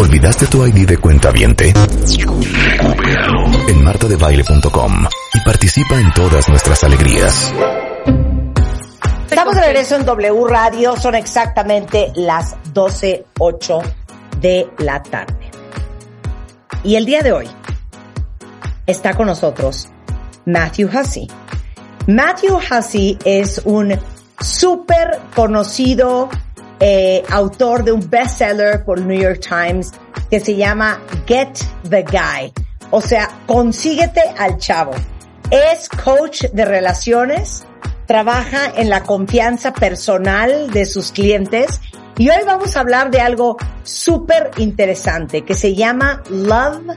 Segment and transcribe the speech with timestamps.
[0.00, 1.74] ¿Olvidaste tu ID de cuenta viente?
[3.68, 7.52] En martadebaile.com y participa en todas nuestras alegrías.
[9.28, 13.82] Estamos de regreso en W Radio, son exactamente las 12.08
[14.40, 15.50] de la tarde.
[16.82, 17.48] Y el día de hoy
[18.86, 19.90] está con nosotros
[20.46, 21.28] Matthew Hussey.
[22.06, 23.98] Matthew Hussey es un
[24.40, 26.30] súper conocido
[26.80, 29.92] eh, autor de un bestseller por New York Times
[30.30, 31.58] que se llama Get
[31.88, 32.52] the Guy.
[32.90, 34.92] O sea, consíguete al chavo.
[35.50, 37.64] Es coach de relaciones,
[38.06, 41.80] trabaja en la confianza personal de sus clientes
[42.16, 46.96] y hoy vamos a hablar de algo súper interesante que se llama love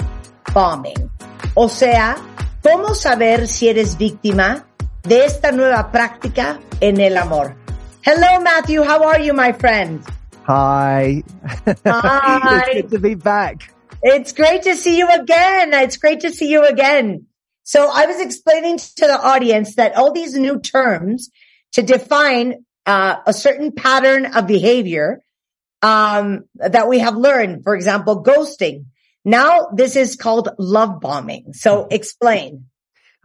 [0.54, 1.12] bombing.
[1.56, 2.16] O sea,
[2.62, 4.66] cómo saber si eres víctima
[5.04, 7.63] de esta nueva práctica en el amor.
[8.06, 8.84] Hello, Matthew.
[8.84, 10.06] How are you, my friend?
[10.44, 11.24] Hi.
[11.86, 12.64] Hi.
[12.68, 13.74] it's good to be back.
[14.02, 15.74] It's great to see you again.
[15.74, 17.28] It's great to see you again.
[17.64, 21.30] So I was explaining to the audience that all these new terms
[21.76, 25.22] to define uh, a certain pattern of behavior
[25.82, 28.88] um, that we have learned, for example, ghosting.
[29.24, 31.54] Now this is called love bombing.
[31.54, 32.66] So explain.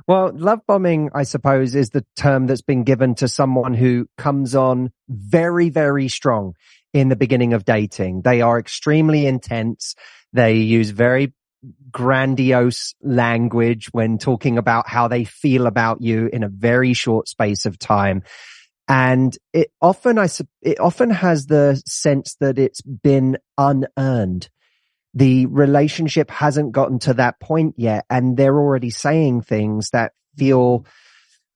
[0.09, 4.55] Well, love bombing, I suppose, is the term that's been given to someone who comes
[4.55, 6.55] on very, very strong
[6.95, 8.23] in the beginning of dating.
[8.23, 9.95] They are extremely intense.
[10.33, 11.35] They use very
[11.91, 17.67] grandiose language when talking about how they feel about you in a very short space
[17.67, 18.23] of time.
[18.89, 20.29] And it often, I,
[20.63, 24.49] it often has the sense that it's been unearned
[25.15, 30.85] the relationship hasn't gotten to that point yet and they're already saying things that feel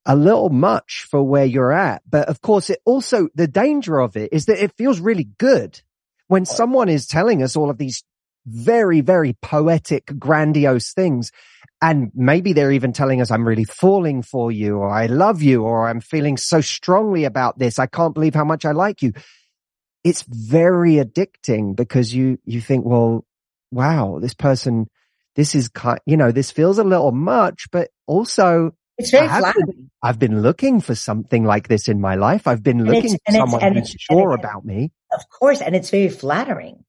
[0.04, 2.02] a little much for where you're at.
[2.08, 5.80] But of course, it also, the danger of it is that it feels really good
[6.26, 8.02] when someone is telling us all of these
[8.46, 11.30] very, very poetic, grandiose things.
[11.80, 15.62] And maybe they're even telling us, I'm really falling for you or I love you
[15.62, 17.78] or I'm feeling so strongly about this.
[17.78, 19.12] I can't believe how much I like you.
[20.04, 23.24] It's very addicting because you, you think, well,
[23.72, 24.86] wow, this person,
[25.34, 29.90] this is kind, you know, this feels a little much, but also it's very Been,
[30.02, 32.46] I've been looking for something like this in my life.
[32.46, 34.92] I've been and looking for someone who's sure about me.
[35.12, 35.60] Of course.
[35.62, 36.84] And it's very flattering.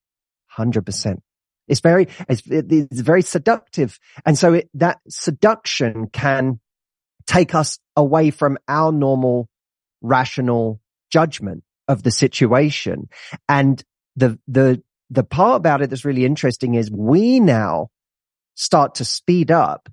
[0.46, 1.22] Hundred percent.
[1.66, 3.98] It's very, it's, it's very seductive.
[4.26, 6.60] And so it, that seduction can
[7.26, 9.48] take us away from our normal
[10.02, 10.80] rational
[11.10, 13.08] judgment of the situation.
[13.48, 13.82] And
[14.16, 17.88] the, the the part about it that's really interesting is we now
[18.54, 19.88] start to speed up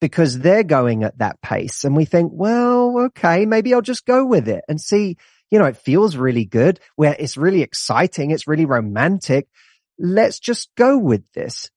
[0.00, 4.24] because they're going at that pace and we think, well, okay, maybe I'll just go
[4.24, 5.16] with it and see,
[5.50, 8.30] you know, it feels really good where it's really exciting.
[8.30, 9.48] It's really romantic.
[9.98, 11.70] Let's just go with this.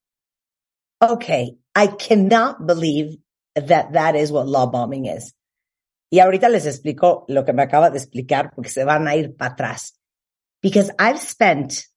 [1.02, 1.56] Okay.
[1.76, 3.18] I cannot believe
[3.56, 5.34] that that is what love bombing is.
[6.12, 9.36] Y ahorita les explico lo que me acaba de explicar porque se van a ir
[9.38, 9.94] para atrás.
[10.62, 11.88] Because I've spent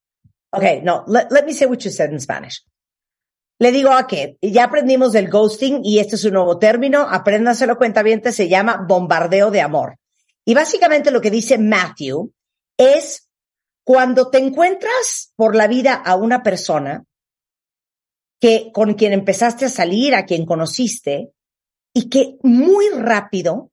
[0.54, 2.62] Okay, no, let, let me say what you said in Spanish.
[3.58, 7.76] Le digo a que ya aprendimos del ghosting y este es un nuevo término, apréndaselo
[7.76, 9.98] cuenta bien, se llama bombardeo de amor.
[10.44, 12.32] Y básicamente lo que dice Matthew
[12.76, 13.28] es
[13.84, 17.04] cuando te encuentras por la vida a una persona
[18.40, 21.32] que con quien empezaste a salir, a quien conociste
[21.94, 23.70] y que muy rápido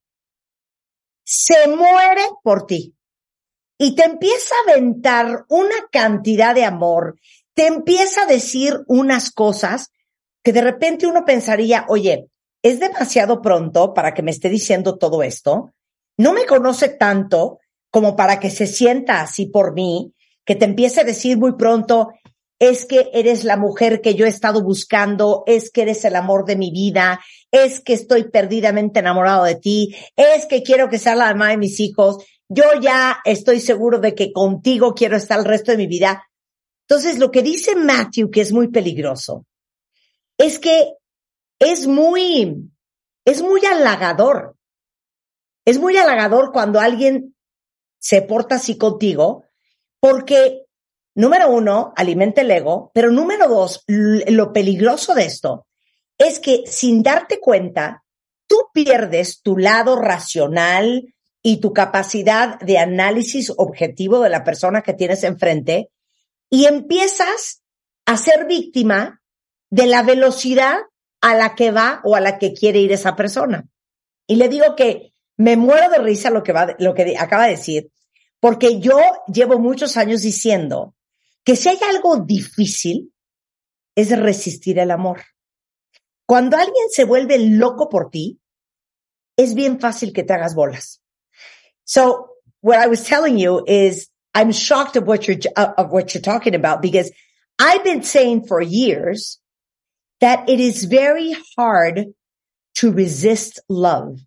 [1.24, 2.96] se muere por ti
[3.84, 7.20] y te empieza a aventar una cantidad de amor,
[7.56, 9.92] te empieza a decir unas cosas
[10.44, 12.28] que de repente uno pensaría, oye,
[12.62, 15.72] es demasiado pronto para que me esté diciendo todo esto,
[16.16, 17.58] no me conoce tanto
[17.90, 20.14] como para que se sienta así por mí,
[20.46, 22.10] que te empiece a decir muy pronto,
[22.60, 26.46] es que eres la mujer que yo he estado buscando, es que eres el amor
[26.46, 27.20] de mi vida,
[27.50, 31.58] es que estoy perdidamente enamorado de ti, es que quiero que sea la mamá de
[31.58, 32.24] mis hijos,
[32.54, 36.28] yo ya estoy seguro de que contigo quiero estar el resto de mi vida.
[36.82, 39.46] Entonces, lo que dice Matthew, que es muy peligroso,
[40.38, 40.96] es que
[41.60, 42.70] es muy,
[43.24, 44.58] es muy halagador.
[45.64, 47.38] Es muy halagador cuando alguien
[48.00, 49.46] se porta así contigo,
[50.02, 50.66] porque,
[51.16, 55.68] número uno, alimenta el ego, pero número dos, lo peligroso de esto
[56.18, 58.04] es que sin darte cuenta,
[58.46, 64.94] tú pierdes tu lado racional, y tu capacidad de análisis objetivo de la persona que
[64.94, 65.90] tienes enfrente
[66.50, 67.64] y empiezas
[68.06, 69.22] a ser víctima
[69.70, 70.78] de la velocidad
[71.22, 73.68] a la que va o a la que quiere ir esa persona.
[74.28, 77.52] Y le digo que me muero de risa lo que va, lo que acaba de
[77.52, 77.92] decir,
[78.40, 79.00] porque yo
[79.32, 80.96] llevo muchos años diciendo
[81.44, 83.14] que si hay algo difícil
[83.96, 85.22] es resistir el amor.
[86.26, 88.40] Cuando alguien se vuelve loco por ti,
[89.38, 91.01] es bien fácil que te hagas bolas.
[91.86, 92.30] So
[92.62, 96.56] what I was telling you is I'm shocked of what you're, of what you're talking
[96.56, 97.12] about because
[97.60, 99.40] I've been saying for years
[100.22, 102.06] that it is very hard
[102.76, 104.20] to resist love.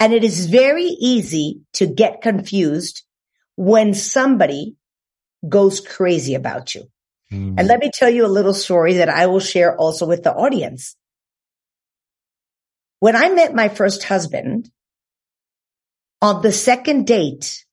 [0.00, 3.02] And it is very easy to get confused
[3.56, 4.76] when somebody
[5.46, 6.84] goes crazy about you.
[7.32, 7.56] Mm.
[7.58, 10.32] And let me tell you a little story that I will share also with the
[10.32, 10.96] audience.
[13.00, 14.70] When I met my first husband,
[16.20, 17.64] on the second date,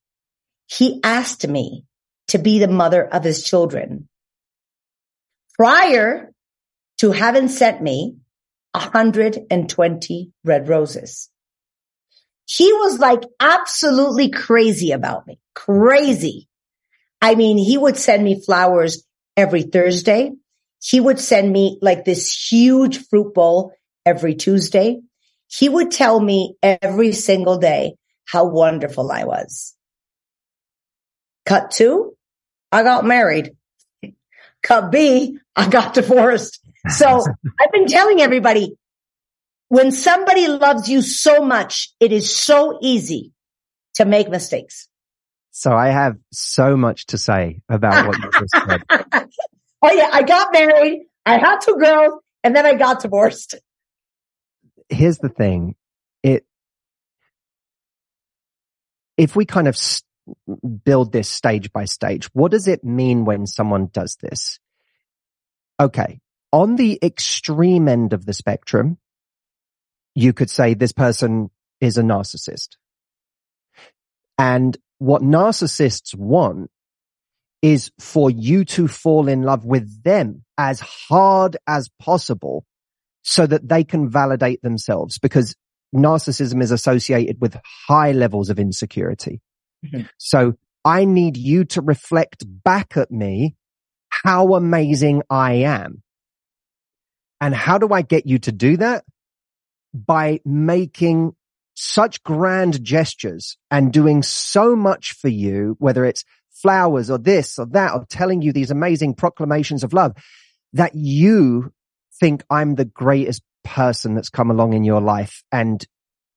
[0.67, 1.85] he asked me
[2.27, 4.07] to be the mother of his children
[5.57, 6.31] prior
[6.97, 8.17] to having sent me
[8.73, 11.29] 120 red roses.
[12.45, 15.39] He was like absolutely crazy about me.
[15.55, 16.47] Crazy.
[17.21, 19.03] I mean, he would send me flowers
[19.35, 20.31] every Thursday.
[20.81, 23.73] He would send me like this huge fruit bowl
[24.05, 24.99] every Tuesday.
[25.47, 29.75] He would tell me every single day how wonderful I was.
[31.45, 32.15] Cut two,
[32.71, 33.55] I got married.
[34.63, 36.59] Cut B, I got divorced.
[36.89, 37.23] So
[37.59, 38.75] I've been telling everybody
[39.69, 43.31] when somebody loves you so much, it is so easy
[43.95, 44.87] to make mistakes.
[45.51, 48.83] So I have so much to say about what you just said.
[49.81, 53.55] oh yeah, I got married, I had two girls, and then I got divorced.
[54.89, 55.75] Here's the thing.
[56.21, 56.45] It,
[59.17, 59.77] if we kind of
[60.83, 64.59] build this stage by stage, what does it mean when someone does this?
[65.79, 66.19] Okay.
[66.51, 68.97] On the extreme end of the spectrum,
[70.13, 71.49] you could say this person
[71.81, 72.77] is a narcissist.
[74.37, 76.71] And what narcissists want
[77.61, 82.65] is for you to fall in love with them as hard as possible
[83.23, 85.55] so that they can validate themselves because
[85.95, 89.41] narcissism is associated with high levels of insecurity.
[89.85, 90.07] Mm-hmm.
[90.17, 90.53] So
[90.83, 93.55] I need you to reflect back at me
[94.09, 96.01] how amazing I am.
[97.41, 99.03] And how do I get you to do that?
[99.95, 101.33] by making
[101.73, 107.65] such grand gestures and doing so much for you, whether it's flowers or this or
[107.67, 110.13] that, or telling you these amazing proclamations of love
[110.73, 111.71] that you
[112.19, 115.43] think I'm the greatest person that's come along in your life.
[115.51, 115.85] And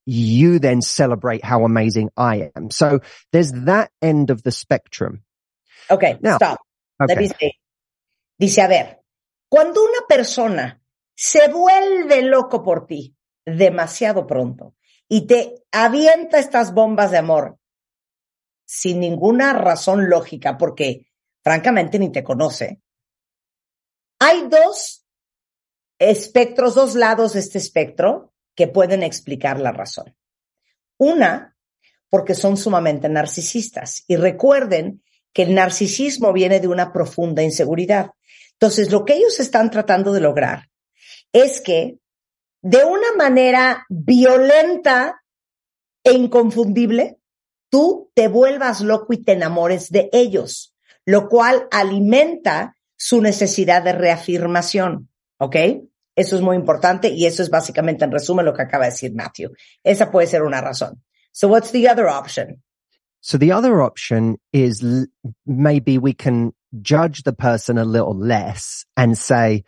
[0.07, 2.71] you then celebrate how amazing I am.
[2.71, 5.23] So there's that end of the spectrum.
[5.91, 6.59] Okay, now, stop.
[7.01, 7.15] Okay.
[7.15, 7.53] Let me say.
[8.41, 8.99] Dice, a ver,
[9.51, 10.81] cuando una persona
[11.15, 13.15] se vuelve loco por ti,
[13.45, 14.75] demasiado pronto
[15.09, 17.59] y te avienta estas bombas de amor
[18.65, 21.07] sin ninguna razón lógica, porque
[21.43, 22.83] francamente ni te conoce.
[24.21, 24.98] Hay dos
[25.99, 30.17] espectros, dos lados de este espectro que pueden explicar la razón.
[30.97, 31.56] Una,
[32.09, 34.05] porque son sumamente narcisistas.
[34.06, 35.03] Y recuerden
[35.33, 38.11] que el narcisismo viene de una profunda inseguridad.
[38.53, 40.69] Entonces, lo que ellos están tratando de lograr
[41.33, 41.99] es que
[42.62, 45.23] de una manera violenta
[46.03, 47.19] e inconfundible,
[47.71, 50.75] tú te vuelvas loco y te enamores de ellos,
[51.05, 55.09] lo cual alimenta su necesidad de reafirmación.
[55.39, 55.57] ¿Ok?
[56.19, 59.15] Eso es muy importante y eso es básicamente en resumen lo que acaba de decir
[59.15, 59.51] Matthew.
[59.85, 61.01] Esa puede ser una razón.
[61.31, 62.61] So what's the other option?
[63.21, 64.85] So the other option is
[65.47, 69.63] maybe we can judge the person a little less and say,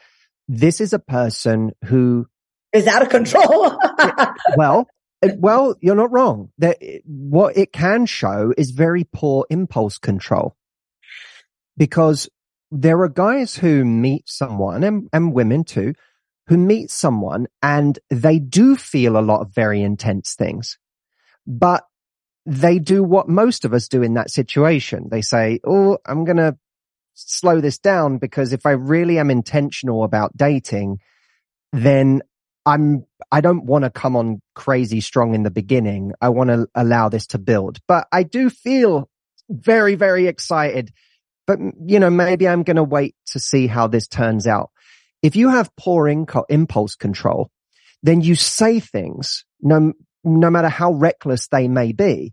[0.48, 2.26] this is a person who
[2.72, 3.78] is out of control.
[4.56, 4.88] well,
[5.22, 6.50] uh, well, you're not wrong.
[6.58, 10.56] That what it can show is very poor impulse control
[11.76, 12.28] because
[12.72, 15.94] there are guys who meet someone and, and women too
[16.50, 20.78] who meet someone and they do feel a lot of very intense things,
[21.46, 21.84] but
[22.44, 25.06] they do what most of us do in that situation.
[25.12, 26.58] They say, Oh, I'm going to
[27.14, 30.98] slow this down because if I really am intentional about dating,
[31.72, 32.20] then
[32.66, 36.14] I'm, I don't want to come on crazy strong in the beginning.
[36.20, 39.08] I want to allow this to build, but I do feel
[39.48, 40.92] very, very excited.
[41.46, 44.70] But, you know, maybe I'm going to wait to see how this turns out.
[45.22, 47.50] If you have poor inco- impulse control,
[48.02, 49.92] then you say things no,
[50.24, 52.32] no matter how reckless they may be.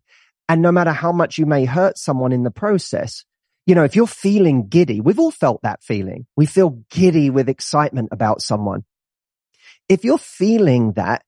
[0.49, 3.25] And no matter how much you may hurt someone in the process,
[3.65, 6.25] you know, if you're feeling giddy, we've all felt that feeling.
[6.37, 8.85] We feel giddy with excitement about someone
[9.89, 11.23] if you're feeling that,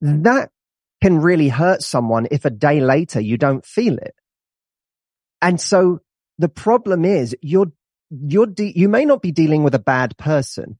[0.00, 0.50] that
[1.02, 4.14] can really hurt someone if a day later you don't feel it.
[5.42, 6.00] And so
[6.38, 7.72] the problem is you're,
[8.10, 10.78] you're, de- you may not be dealing with a bad person.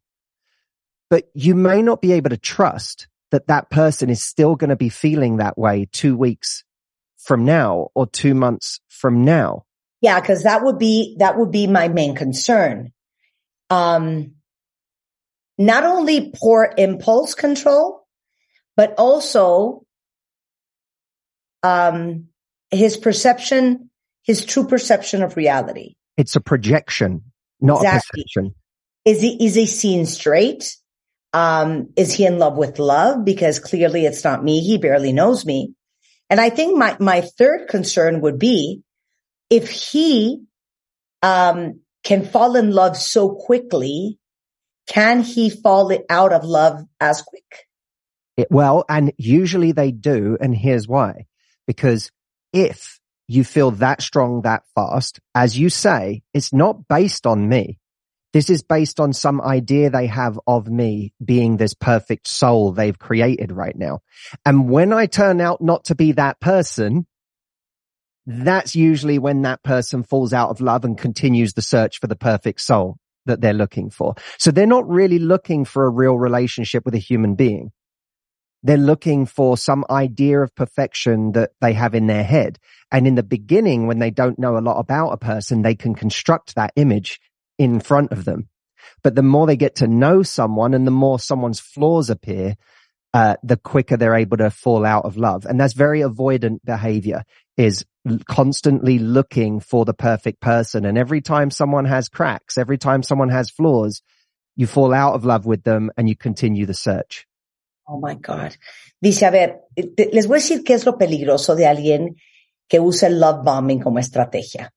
[1.10, 4.76] But you may not be able to trust that that person is still going to
[4.76, 6.64] be feeling that way two weeks
[7.18, 9.64] from now or two months from now.
[10.00, 12.92] Yeah, because that would be that would be my main concern.
[13.68, 14.36] Um,
[15.58, 18.06] not only poor impulse control,
[18.76, 19.84] but also
[21.62, 22.28] um,
[22.70, 23.90] his perception,
[24.22, 25.96] his true perception of reality.
[26.16, 27.24] It's a projection,
[27.60, 28.22] not exactly.
[28.22, 28.54] a perception.
[29.04, 30.76] Is he is he seeing straight?
[31.32, 33.24] Um, is he in love with love?
[33.24, 34.60] Because clearly it's not me.
[34.60, 35.74] He barely knows me.
[36.28, 38.82] And I think my, my third concern would be
[39.48, 40.42] if he,
[41.22, 44.18] um, can fall in love so quickly,
[44.86, 47.66] can he fall out of love as quick?
[48.36, 50.38] It, well, and usually they do.
[50.40, 51.26] And here's why.
[51.66, 52.10] Because
[52.52, 57.78] if you feel that strong that fast, as you say, it's not based on me.
[58.32, 62.98] This is based on some idea they have of me being this perfect soul they've
[62.98, 64.00] created right now.
[64.46, 67.06] And when I turn out not to be that person,
[68.26, 72.16] that's usually when that person falls out of love and continues the search for the
[72.16, 74.14] perfect soul that they're looking for.
[74.38, 77.72] So they're not really looking for a real relationship with a human being.
[78.62, 82.58] They're looking for some idea of perfection that they have in their head.
[82.92, 85.94] And in the beginning, when they don't know a lot about a person, they can
[85.94, 87.18] construct that image
[87.60, 88.48] in front of them.
[89.02, 92.56] But the more they get to know someone and the more someone's flaws appear,
[93.12, 95.44] uh, the quicker they're able to fall out of love.
[95.44, 97.22] And that's very avoidant behavior
[97.58, 97.84] is
[98.24, 100.86] constantly looking for the perfect person.
[100.86, 104.00] And every time someone has cracks, every time someone has flaws,
[104.56, 107.26] you fall out of love with them and you continue the search.
[107.86, 108.56] Oh my God.
[109.02, 112.16] Dice, a ver, les voy a decir qué es lo peligroso de alguien
[112.66, 114.72] que usa el love bombing como estrategia.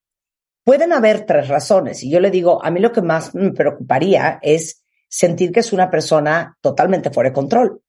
[0.64, 4.40] Pueden haber tres razones y yo le digo, a mí lo que más me preocuparía
[4.42, 7.82] es sentir que es una persona totalmente fuera de control.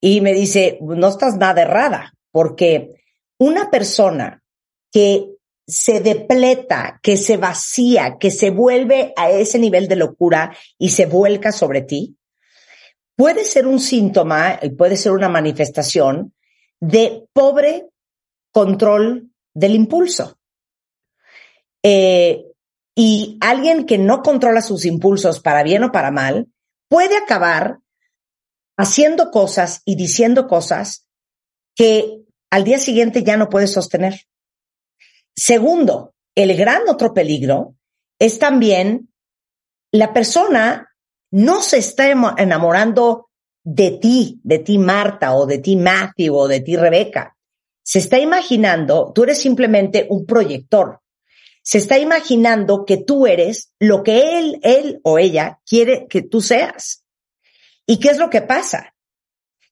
[0.00, 3.02] Y me dice, no estás nada errada, porque
[3.38, 4.42] una persona
[4.90, 5.30] que
[5.66, 11.06] se depleta, que se vacía, que se vuelve a ese nivel de locura y se
[11.06, 12.16] vuelca sobre ti,
[13.14, 16.34] puede ser un síntoma y puede ser una manifestación
[16.80, 17.86] de pobre
[18.50, 20.39] control del impulso.
[21.82, 22.44] Eh,
[22.94, 26.48] y alguien que no controla sus impulsos para bien o para mal
[26.88, 27.78] puede acabar
[28.76, 31.06] haciendo cosas y diciendo cosas
[31.74, 34.26] que al día siguiente ya no puede sostener.
[35.36, 37.76] Segundo, el gran otro peligro
[38.18, 39.08] es también
[39.92, 40.88] la persona
[41.30, 43.30] no se está enamorando
[43.64, 47.36] de ti, de ti Marta o de ti Matthew o de ti Rebeca.
[47.82, 50.99] Se está imaginando, tú eres simplemente un proyector
[51.62, 56.40] se está imaginando que tú eres lo que él, él o ella quiere que tú
[56.40, 57.04] seas.
[57.86, 58.94] ¿Y qué es lo que pasa?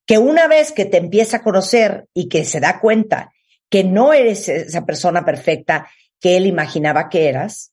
[0.07, 3.33] Que una vez que te empieza a conocer y que se da cuenta
[3.71, 5.88] que no eres esa persona perfecta
[6.21, 7.73] que él imaginaba que eras,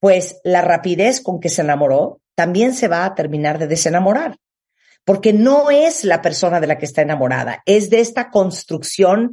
[0.00, 4.36] pues la rapidez con que se enamoró también se va a terminar de desenamorar.
[5.04, 9.32] Porque no es la persona de la que está enamorada, es de esta construcción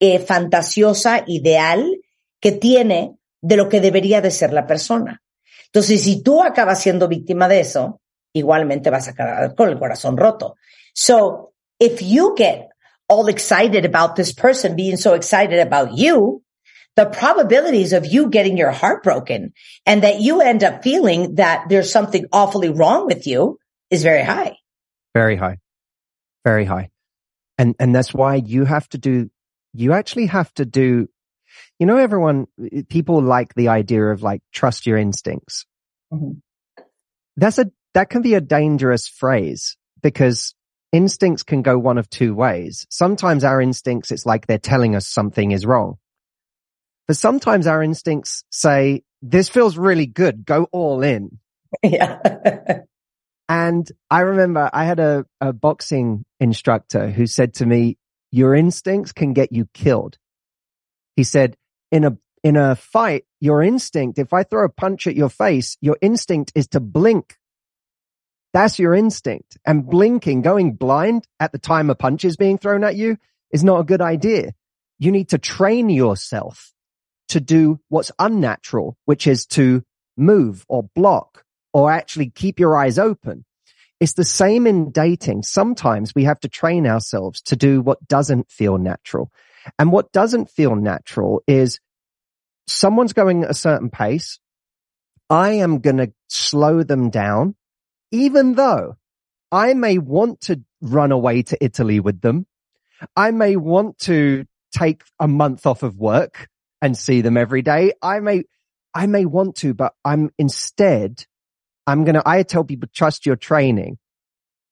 [0.00, 2.00] eh, fantasiosa, ideal,
[2.40, 5.22] que tiene de lo que debería de ser la persona.
[5.66, 8.00] Entonces, si tú acabas siendo víctima de eso,
[8.32, 10.56] igualmente vas a quedar con el corazón roto.
[10.94, 12.68] So, if you get
[13.08, 16.42] all excited about this person being so excited about you,
[16.96, 19.52] the probabilities of you getting your heart broken
[19.86, 23.58] and that you end up feeling that there's something awfully wrong with you
[23.90, 24.56] is very high.
[25.14, 25.58] Very high.
[26.44, 26.90] Very high.
[27.56, 29.30] And, and that's why you have to do,
[29.74, 31.08] you actually have to do
[31.78, 32.46] you know, everyone,
[32.88, 35.66] people like the idea of like, trust your instincts.
[36.12, 36.38] Mm-hmm.
[37.36, 40.54] That's a, that can be a dangerous phrase because
[40.92, 42.86] instincts can go one of two ways.
[42.90, 45.98] Sometimes our instincts, it's like they're telling us something is wrong.
[47.06, 50.44] But sometimes our instincts say, this feels really good.
[50.44, 51.38] Go all in.
[51.82, 52.80] Yeah.
[53.48, 57.96] and I remember I had a, a boxing instructor who said to me,
[58.30, 60.18] your instincts can get you killed.
[61.18, 61.56] He said,
[61.90, 65.76] in a, in a fight, your instinct, if I throw a punch at your face,
[65.80, 67.36] your instinct is to blink.
[68.52, 69.58] That's your instinct.
[69.66, 69.90] And hmm.
[69.90, 73.16] blinking, going blind at the time a punch is being thrown at you
[73.50, 74.52] is not a good idea.
[75.00, 76.72] You need to train yourself
[77.30, 79.82] to do what's unnatural, which is to
[80.16, 83.44] move or block or actually keep your eyes open.
[83.98, 85.42] It's the same in dating.
[85.42, 89.32] Sometimes we have to train ourselves to do what doesn't feel natural.
[89.78, 91.80] And what doesn't feel natural is
[92.66, 94.38] someone's going at a certain pace.
[95.30, 97.54] I am going to slow them down,
[98.10, 98.96] even though
[99.50, 102.46] I may want to run away to Italy with them.
[103.16, 106.48] I may want to take a month off of work
[106.82, 107.92] and see them every day.
[108.02, 108.44] I may,
[108.94, 111.24] I may want to, but I'm instead,
[111.86, 113.98] I'm going to, I tell people trust your training,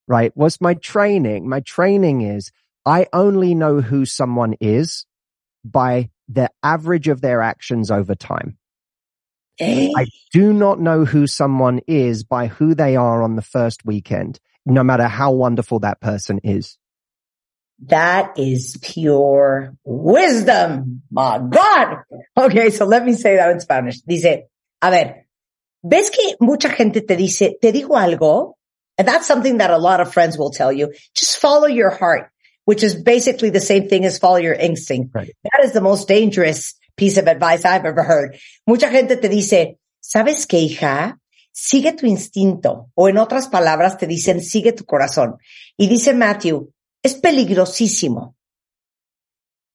[0.06, 0.32] right?
[0.34, 1.48] What's my training?
[1.48, 2.50] My training is
[2.86, 5.06] I only know who someone is
[5.64, 8.58] by the average of their actions over time.
[9.58, 9.90] Eh?
[9.96, 14.38] I do not know who someone is by who they are on the first weekend,
[14.64, 16.78] no matter how wonderful that person is.
[17.86, 21.02] That is pure wisdom.
[21.10, 21.98] My God.
[22.36, 24.00] Okay, so let me say that in Spanish.
[24.00, 24.44] Dice,
[24.80, 25.26] a ver,
[25.82, 28.52] ¿ves que mucha gente te dice, te digo algo?
[28.98, 30.94] And that's something that a lot of friends will tell you.
[31.14, 32.30] Just follow your heart,
[32.66, 35.14] which is basically the same thing as follow your instinct.
[35.14, 35.34] Right.
[35.44, 38.36] That is the most dangerous piece of advice I've ever heard.
[38.66, 41.18] Mucha gente te dice, ¿sabes qué, hija?
[41.52, 42.90] Sigue tu instinto.
[42.94, 45.38] O en otras palabras te dicen, sigue tu corazón.
[45.78, 48.36] Y dice Matthew, es peligrosísimo.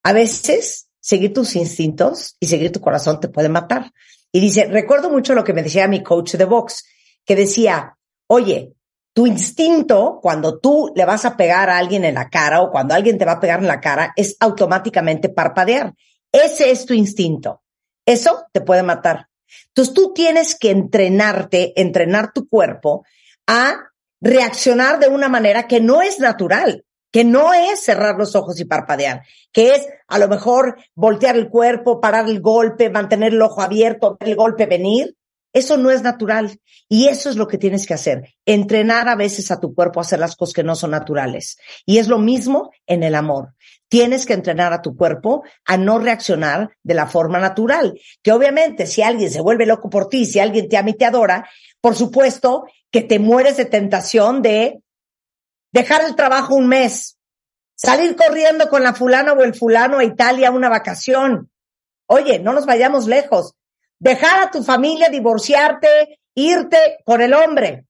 [0.03, 3.91] A veces seguir tus instintos y seguir tu corazón te puede matar.
[4.33, 6.83] Y dice, recuerdo mucho lo que me decía mi coach de box,
[7.25, 8.73] que decía, oye,
[9.13, 12.93] tu instinto cuando tú le vas a pegar a alguien en la cara o cuando
[12.93, 15.93] alguien te va a pegar en la cara es automáticamente parpadear.
[16.31, 17.61] Ese es tu instinto.
[18.05, 19.27] Eso te puede matar.
[19.67, 23.05] Entonces tú tienes que entrenarte, entrenar tu cuerpo
[23.47, 23.91] a
[24.21, 28.65] reaccionar de una manera que no es natural, que no es cerrar los ojos y
[28.65, 33.61] parpadear, que es a lo mejor voltear el cuerpo, parar el golpe, mantener el ojo
[33.61, 35.17] abierto, ver el golpe venir.
[35.53, 36.59] Eso no es natural.
[36.87, 38.33] Y eso es lo que tienes que hacer.
[38.45, 41.57] Entrenar a veces a tu cuerpo a hacer las cosas que no son naturales.
[41.85, 43.53] Y es lo mismo en el amor.
[43.87, 47.99] Tienes que entrenar a tu cuerpo a no reaccionar de la forma natural.
[48.21, 51.05] Que obviamente si alguien se vuelve loco por ti, si alguien te ama y te
[51.05, 54.81] adora, por supuesto que te mueres de tentación de
[55.71, 57.17] dejar el trabajo un mes,
[57.75, 61.49] salir corriendo con la fulana o el fulano a Italia a una vacación.
[62.07, 63.55] Oye, no nos vayamos lejos
[64.01, 67.85] dejar a tu familia, divorciarte, irte con el hombre.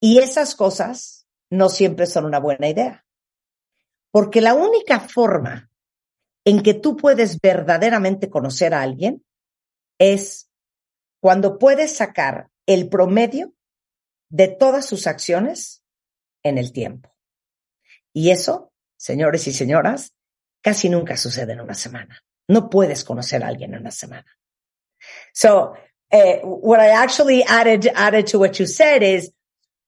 [0.00, 3.04] Y esas cosas no siempre son una buena idea.
[4.12, 5.70] Porque la única forma
[6.44, 9.24] en que tú puedes verdaderamente conocer a alguien
[9.98, 10.50] es
[11.20, 13.54] cuando puedes sacar el promedio
[14.28, 15.82] de todas sus acciones
[16.44, 17.12] en el tiempo.
[18.12, 20.14] Y eso, señores y señoras,
[20.62, 22.24] casi nunca sucede en una semana.
[22.46, 24.26] No puedes conocer a alguien en una semana.
[25.32, 25.76] So
[26.12, 29.30] uh, what I actually added added to what you said is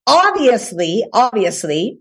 [0.06, 1.98] obviously, obviously,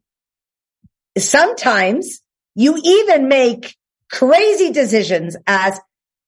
[1.17, 2.21] sometimes
[2.55, 3.75] you even make
[4.11, 5.79] crazy decisions as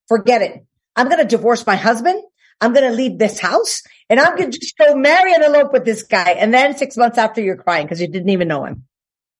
[0.08, 0.66] forget it.
[0.96, 2.22] I'm going to divorce my husband.
[2.60, 5.74] I'm going to leave this house and I'm going to just go marry and elope
[5.74, 6.32] with this guy.
[6.32, 8.86] And then six months after you're crying because you didn't even know him.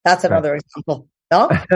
[0.06, 0.62] That's another right.
[0.62, 1.08] example.
[1.32, 1.50] No?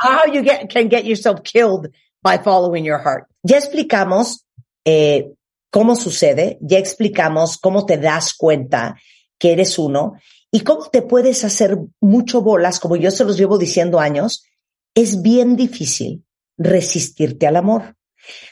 [0.00, 1.88] how you get, can get yourself killed
[2.22, 3.26] by following your heart.
[3.44, 4.40] Ya explicamos
[4.84, 5.32] eh,
[5.70, 8.96] cómo sucede, ya explicamos cómo te das cuenta
[9.38, 10.14] que eres uno
[10.50, 14.44] y cómo te puedes hacer mucho bolas, como yo se los llevo diciendo años,
[14.94, 16.24] es bien difícil
[16.58, 17.96] resistirte al amor.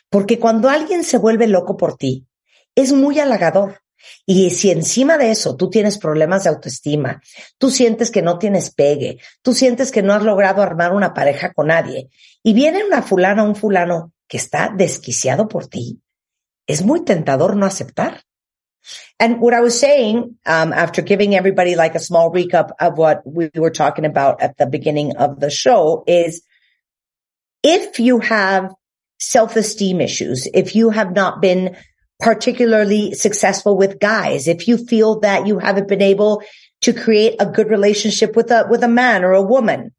[0.09, 2.27] Porque cuando alguien se vuelve loco por ti,
[2.75, 3.83] es muy halagador.
[4.25, 7.21] Y si encima de eso tú tienes problemas de autoestima,
[7.59, 11.53] tú sientes que no tienes pegue, tú sientes que no has logrado armar una pareja
[11.53, 12.09] con nadie,
[12.43, 16.01] y viene una fulana o un fulano que está desquiciado por ti,
[16.71, 18.21] es muy tentador no aceptar.
[19.19, 23.23] And what I was saying, um, after giving everybody like a small recap of what
[23.27, 26.43] we were talking about at the beginning of the show is
[27.63, 28.73] if you have
[29.19, 31.77] self-esteem issues, if you have not been
[32.19, 36.43] particularly successful with guys, if you feel that you haven't been able
[36.83, 39.93] to create a good relationship with a, with a man or a woman,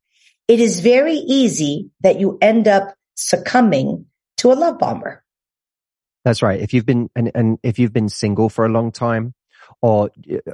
[0.48, 4.06] it is very easy that you end up succumbing
[4.38, 5.21] to a love bomber.
[6.24, 6.60] That's right.
[6.60, 9.34] If you've been, and, and if you've been single for a long time,
[9.82, 10.10] or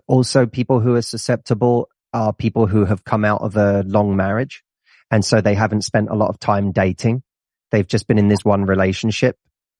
[0.07, 4.63] also people who are susceptible are people who have come out of a long marriage.
[5.11, 7.23] And so they haven't spent a lot of time dating.
[7.71, 9.37] They've just been in this one relationship.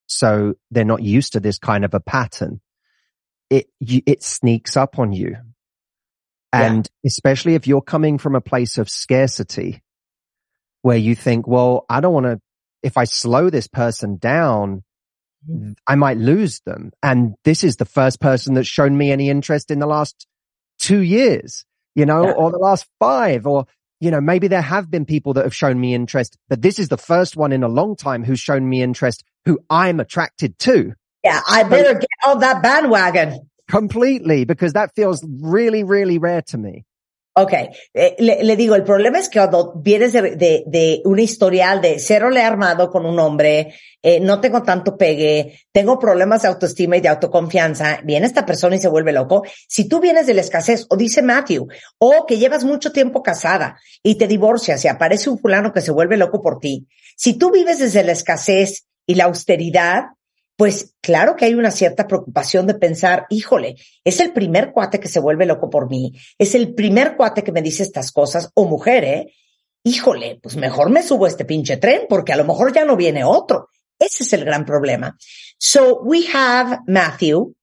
[0.08, 2.62] So they're not used to this kind of a pattern.
[3.50, 5.38] It, you, it sneaks up on you.
[6.52, 7.08] And yeah.
[7.08, 9.82] especially if you're coming from a place of scarcity
[10.82, 12.42] where you think, well, I don't want to,
[12.84, 14.84] if I slow this person down,
[15.86, 16.92] I might lose them.
[17.02, 20.28] And this is the first person that's shown me any interest in the last
[20.80, 22.34] two years, you know, yeah.
[22.34, 23.66] or the last five, or,
[24.00, 26.90] you know, maybe there have been people that have shown me interest, but this is
[26.90, 30.94] the first one in a long time who's shown me interest who I'm attracted to.
[31.24, 31.42] Yeah.
[31.48, 33.50] I better get on that bandwagon.
[33.68, 36.86] completely, because that feels really, really rare to me.
[37.40, 37.54] Ok,
[37.94, 41.82] eh, le, le, digo, el problema es que cuando vienes de, de, de un historial
[41.82, 46.48] de cero le armado con un hombre, eh, no tengo tanto pegue, tengo problemas de
[46.48, 49.44] autoestima y de autoconfianza, viene esta persona y se vuelve loco.
[49.68, 51.68] Si tú vienes de la escasez, o dice Matthew,
[52.00, 55.92] o que llevas mucho tiempo casada y te divorcias y aparece un fulano que se
[55.92, 60.06] vuelve loco por ti, si tú vives desde la escasez y la austeridad,
[60.58, 65.08] pues claro que hay una cierta preocupación de pensar, híjole, es el primer cuate que
[65.08, 68.66] se vuelve loco por mí, es el primer cuate que me dice estas cosas, o
[68.66, 69.34] mujer, ¿eh?
[69.84, 73.24] Híjole, pues mejor me subo este pinche tren porque a lo mejor ya no viene
[73.24, 73.70] otro.
[74.00, 75.16] Ese es el gran problema.
[75.60, 77.54] So we have, Matthew,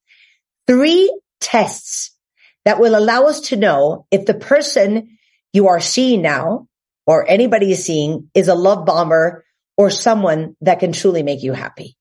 [0.67, 2.17] three tests
[2.65, 5.19] that will allow us to know if the person
[5.53, 6.69] you are seeing now
[7.07, 9.45] or anybody is seeing is a love bomber
[9.77, 11.97] or someone that can truly make you happy.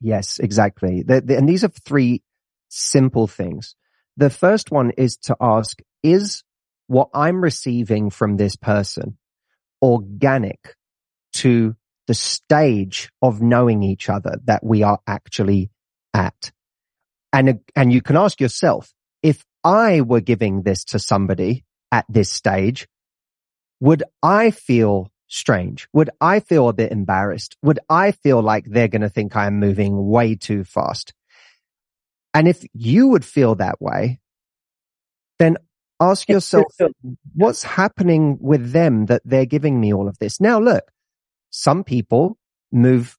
[0.00, 1.02] Yes, exactly.
[1.02, 2.22] The, the, and these are three
[2.68, 3.74] simple things.
[4.16, 6.42] The first one is to ask, is
[6.86, 9.18] what I'm receiving from this person
[9.82, 10.74] organic
[11.34, 15.70] to the stage of knowing each other that we are actually
[16.14, 16.52] at?
[17.32, 22.30] And, and you can ask yourself, if I were giving this to somebody at this
[22.30, 22.86] stage,
[23.80, 25.88] would I feel strange?
[25.92, 27.56] Would I feel a bit embarrassed?
[27.62, 31.12] Would I feel like they're going to think I'm moving way too fast?
[32.34, 34.20] And if you would feel that way,
[35.38, 35.56] then
[36.00, 36.64] ask yourself,
[37.34, 40.40] what's happening with them that they're giving me all of this?
[40.40, 40.84] Now, look,
[41.50, 42.38] some people
[42.70, 43.16] move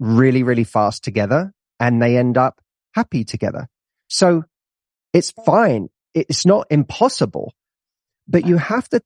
[0.00, 2.60] really, really fast together and they end up
[2.94, 3.68] happy together.
[4.08, 4.44] So
[5.12, 5.88] it's fine.
[6.14, 7.54] It's not impossible,
[8.26, 9.02] but you have to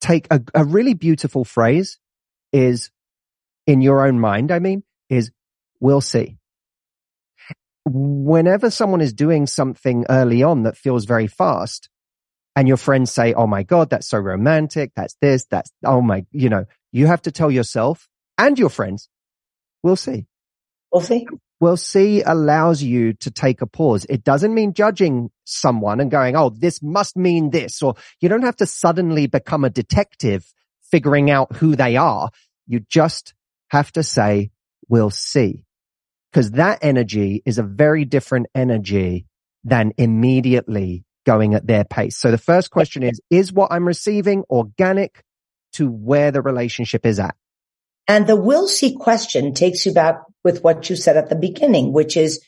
[0.00, 1.98] take a, a really beautiful phrase
[2.52, 2.90] is
[3.66, 5.30] in your own mind, I mean, is
[5.80, 6.38] we'll see.
[7.86, 11.88] Whenever someone is doing something early on that feels very fast
[12.56, 14.92] and your friends say, Oh my God, that's so romantic.
[14.96, 19.08] That's this, that's, oh my, you know, you have to tell yourself and your friends,
[19.82, 20.26] we'll see.
[20.92, 21.26] We'll see.
[21.60, 24.06] We'll see allows you to take a pause.
[24.08, 28.42] It doesn't mean judging someone and going, Oh, this must mean this, or you don't
[28.42, 30.52] have to suddenly become a detective
[30.90, 32.30] figuring out who they are.
[32.66, 33.34] You just
[33.68, 34.50] have to say,
[34.88, 35.64] we'll see.
[36.32, 39.26] Cause that energy is a very different energy
[39.62, 42.16] than immediately going at their pace.
[42.16, 45.22] So the first question is, is what I'm receiving organic
[45.74, 47.34] to where the relationship is at?
[48.06, 51.92] And the will see question takes you back with what you said at the beginning,
[51.92, 52.44] which is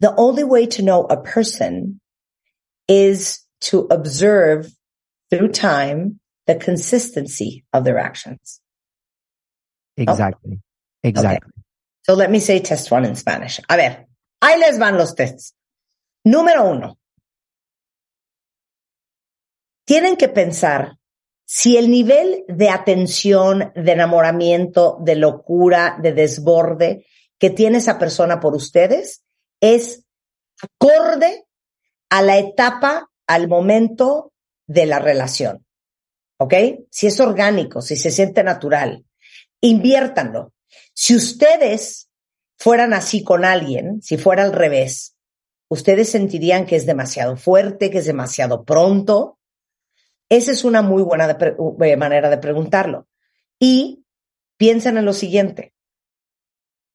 [0.00, 2.00] the only way to know a person
[2.88, 4.68] is to observe
[5.30, 8.60] through time the consistency of their actions.
[9.96, 10.58] Exactly.
[10.58, 11.08] Oh.
[11.08, 11.36] Exactly.
[11.36, 11.62] Okay.
[12.02, 13.60] So let me say test one in Spanish.
[13.68, 14.06] A ver,
[14.42, 15.54] ahí les van los tests.
[16.26, 16.98] Número uno.
[19.88, 20.96] Tienen que pensar
[21.54, 27.04] si el nivel de atención, de enamoramiento, de locura, de desborde
[27.38, 29.22] que tiene esa persona por ustedes
[29.60, 30.06] es
[30.62, 31.44] acorde
[32.08, 34.32] a la etapa, al momento
[34.66, 35.66] de la relación.
[36.38, 36.54] ¿Ok?
[36.90, 39.04] Si es orgánico, si se siente natural,
[39.60, 40.54] inviértanlo.
[40.94, 42.08] Si ustedes
[42.56, 45.16] fueran así con alguien, si fuera al revés,
[45.68, 49.38] ustedes sentirían que es demasiado fuerte, que es demasiado pronto,
[50.36, 53.06] esa es una muy buena de manera de preguntarlo.
[53.58, 54.06] Y
[54.56, 55.74] piensen en lo siguiente,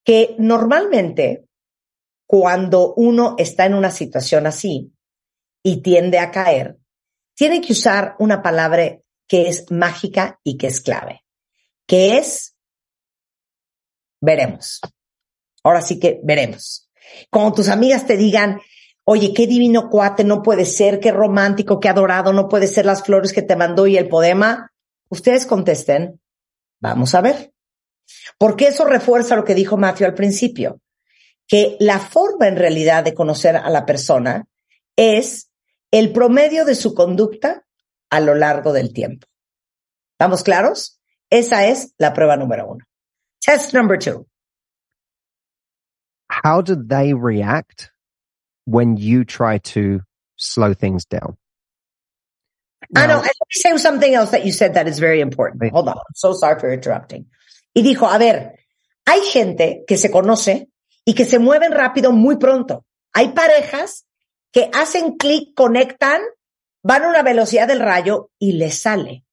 [0.04, 1.46] que normalmente
[2.26, 4.92] cuando uno está en una situación así
[5.62, 6.78] y tiende a caer,
[7.36, 8.98] tiene que usar una palabra
[9.28, 11.24] que es mágica y que es clave,
[11.86, 12.56] que es
[14.20, 14.80] veremos.
[15.62, 16.90] Ahora sí que veremos.
[17.30, 18.60] Como tus amigas te digan,
[19.10, 23.02] Oye, qué divino cuate, no puede ser, qué romántico, qué adorado, no puede ser las
[23.02, 24.70] flores que te mandó y el poema.
[25.08, 26.20] Ustedes contesten,
[26.78, 27.54] vamos a ver.
[28.36, 30.82] Porque eso refuerza lo que dijo Matthew al principio,
[31.46, 34.46] que la forma en realidad de conocer a la persona
[34.94, 35.50] es
[35.90, 37.64] el promedio de su conducta
[38.10, 39.26] a lo largo del tiempo.
[40.18, 41.00] ¿Estamos claros?
[41.30, 42.84] Esa es la prueba número uno.
[43.40, 44.26] Test number two.
[46.44, 47.90] How do they react
[48.68, 50.00] when you try to
[50.36, 51.38] slow things down.
[52.90, 53.16] Now, I know.
[53.16, 55.62] let me say something else that you said that is very important.
[55.62, 55.72] Right.
[55.72, 55.96] Hold on.
[55.96, 57.26] I'm so sorry for interrupting.
[57.74, 58.58] Y dijo, a ver,
[59.06, 60.68] hay gente que se conoce
[61.04, 62.84] y que se mueven rápido muy pronto.
[63.14, 64.06] Hay parejas
[64.52, 66.20] que hacen clic, conectan,
[66.82, 69.24] van a una velocidad del rayo y les sale.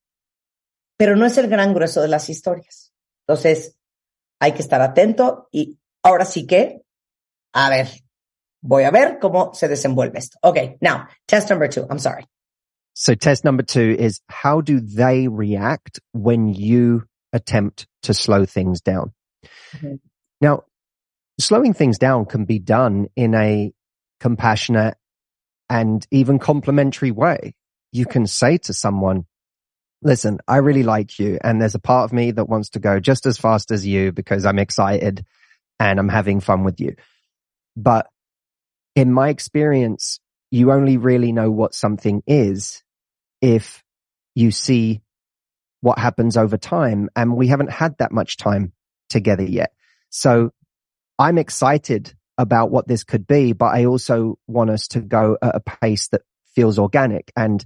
[0.97, 2.93] Pero no es el gran grueso de las historias.
[3.27, 3.77] Entonces,
[4.39, 6.83] hay que estar atento y ahora sí que,
[7.53, 8.04] a ver,
[8.67, 10.37] Voy a ver cómo se desenvuelve esto.
[10.43, 11.85] Okay, now, test number two.
[11.89, 12.25] I'm sorry.
[12.93, 18.81] So test number two is how do they react when you attempt to slow things
[18.81, 19.13] down?
[19.73, 19.99] Mhm.
[20.41, 20.63] Now,
[21.39, 23.73] slowing things down can be done in a
[24.19, 24.95] compassionate
[25.69, 27.53] and even complimentary way.
[27.91, 29.25] You can say to someone,
[30.01, 31.37] listen, I really like you.
[31.43, 34.11] And there's a part of me that wants to go just as fast as you
[34.11, 35.25] because I'm excited
[35.79, 36.95] and I'm having fun with you.
[37.75, 38.07] But
[38.95, 40.19] in my experience,
[40.51, 42.83] you only really know what something is
[43.41, 43.83] if
[44.33, 45.01] you see
[45.81, 47.09] what happens over time.
[47.15, 48.71] And we haven't had that much time
[49.09, 49.73] together yet.
[50.09, 50.51] So
[51.19, 55.55] I'm excited about what this could be, but I also want us to go at
[55.55, 56.21] a pace that
[56.55, 57.31] feels organic.
[57.35, 57.65] And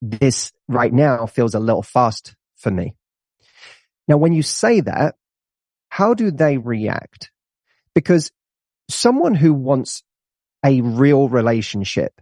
[0.00, 2.94] this right now feels a little fast for me.
[4.06, 5.16] Now, when you say that,
[5.88, 7.30] how do they react?
[7.94, 8.30] Because
[8.88, 10.02] someone who wants
[10.64, 12.20] a real relationship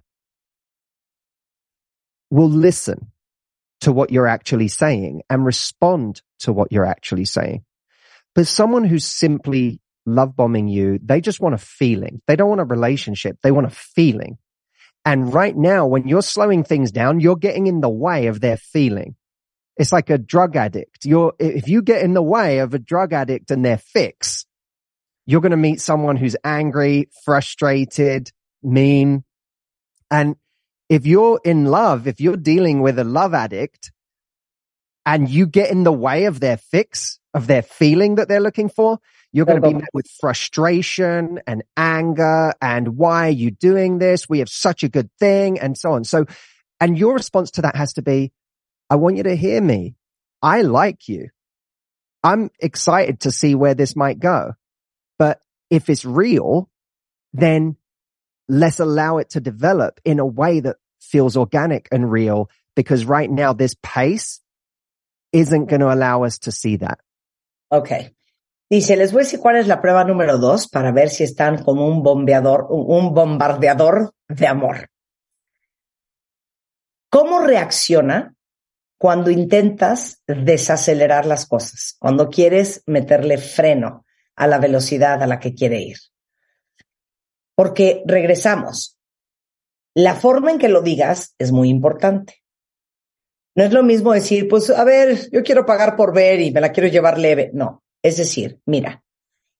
[2.31, 3.11] will listen
[3.81, 7.65] to what you're actually saying and respond to what you're actually saying.
[8.35, 12.21] But someone who's simply love bombing you, they just want a feeling.
[12.27, 13.39] They don't want a relationship.
[13.43, 14.39] They want a feeling.
[15.05, 18.57] And right now, when you're slowing things down, you're getting in the way of their
[18.57, 19.15] feeling.
[19.77, 21.05] It's like a drug addict.
[21.05, 24.47] You're, if you get in the way of a drug addict and their fix,
[25.27, 28.31] you're going to meet someone who's angry, frustrated,
[28.63, 29.25] mean.
[30.11, 30.37] And
[30.89, 33.93] if you're in love, if you're dealing with a love addict
[35.05, 38.69] and you get in the way of their fix, of their feeling that they're looking
[38.69, 38.99] for,
[39.33, 44.29] you're going to be met with frustration and anger and why are you doing this?
[44.29, 46.05] We have such a good thing and so on.
[46.05, 46.27] So,
[46.81, 48.33] and your response to that has to be,
[48.89, 49.97] I want you to hear me.
[50.41, 51.29] I like you.
[52.23, 54.53] I'm excited to see where this might go.
[55.19, 56.69] But if it's real,
[57.33, 57.77] then
[58.49, 63.31] let's allow it to develop in a way that feels organic and real because right
[63.31, 64.41] now this pace
[65.33, 67.01] isn't going to allow us to see that.
[67.71, 68.13] Okay.
[68.71, 71.63] Dice, les voy a decir cuál es la prueba número dos para ver si están
[71.63, 74.89] como un bombeador, un bombardeador de amor.
[77.11, 78.35] ¿Cómo reacciona
[78.99, 81.97] cuando intentas desacelerar las cosas?
[82.01, 84.06] Cuando quieres meterle freno
[84.37, 85.99] a la velocidad a la que quiere ir.
[87.55, 88.99] Porque regresamos.
[89.95, 92.43] La forma en que lo digas es muy importante.
[93.55, 96.61] No es lo mismo decir, pues, a ver, yo quiero pagar por ver y me
[96.61, 97.51] la quiero llevar leve.
[97.55, 99.03] No, es decir, mira,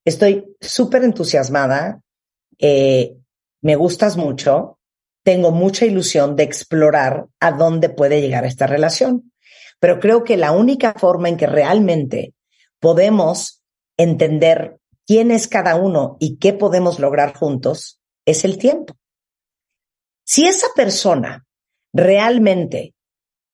[0.05, 2.03] estoy súper entusiasmada,
[2.59, 3.17] eh,
[3.63, 4.79] me gustas mucho,
[5.25, 9.33] tengo mucha ilusión de explorar a dónde puede llegar esta relación.
[9.81, 12.35] Pero creo que la única forma en que realmente
[12.79, 13.63] podemos
[13.97, 18.95] entender quién es cada uno y qué podemos lograr juntos es el tiempo.
[20.25, 21.47] Si esa persona
[21.93, 22.95] realmente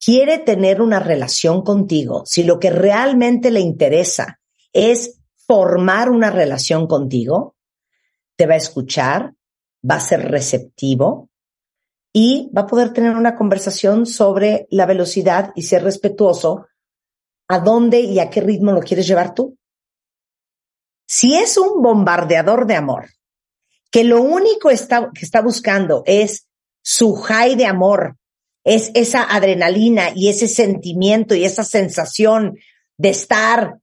[0.02, 4.40] quiere tener una relación contigo, si lo que realmente le interesa
[4.72, 7.56] es formar una relación contigo,
[8.36, 9.34] te va a escuchar,
[9.88, 11.30] va a ser receptivo
[12.12, 16.66] y va a poder tener una conversación sobre la velocidad y ser respetuoso
[17.48, 19.58] a dónde y a qué ritmo lo quieres llevar tú.
[21.06, 23.10] Si es un bombardeador de amor,
[23.90, 24.74] que lo único que
[25.24, 26.48] está buscando es
[26.82, 28.16] su high de amor,
[28.64, 32.56] es esa adrenalina y ese sentimiento y esa sensación
[32.96, 33.78] de estar,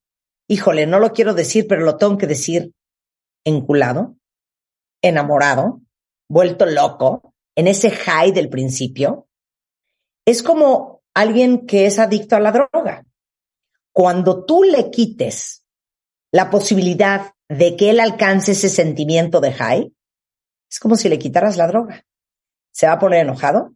[0.48, 2.74] híjole, no lo quiero decir, pero lo tengo que decir,
[3.44, 4.16] enculado,
[5.02, 5.82] enamorado,
[6.30, 9.28] vuelto loco, en ese high del principio,
[10.26, 13.06] es como alguien que es adicto a la droga.
[13.92, 15.66] Cuando tú le quites
[16.32, 19.94] la posibilidad de que él alcance ese sentimiento de high,
[20.70, 22.06] es como si le quitaras la droga.
[22.72, 23.74] Se va a poner enojado,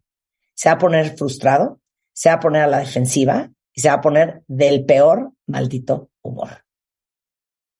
[0.54, 1.80] se va a poner frustrado,
[2.12, 6.10] se va a poner a la defensiva y se va a poner del peor maldito
[6.22, 6.64] humor.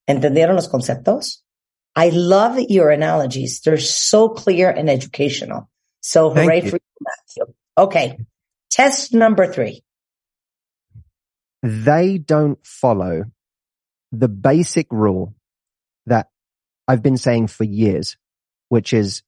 [0.07, 1.45] ¿Entendieron los conceptos?
[1.97, 3.61] I love your analogies.
[3.61, 5.71] They're so clear and educational.
[6.01, 6.71] So Thank hooray you.
[6.71, 7.55] for you, Matthew.
[7.79, 8.19] Okay.
[8.71, 9.85] Test number three.
[11.63, 13.27] They don't follow
[14.20, 15.35] the basic rule
[16.07, 16.29] that
[16.87, 18.16] I've been saying for years,
[18.68, 19.22] which is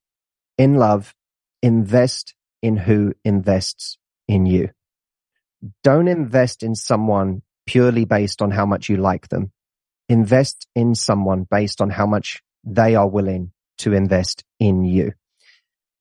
[0.57, 1.13] in love,
[1.61, 3.97] invest in who invests
[4.27, 4.69] in you.
[5.83, 9.51] Don't invest in someone purely based on how much you like them.
[10.09, 15.13] Invest in someone based on how much they are willing to invest in you.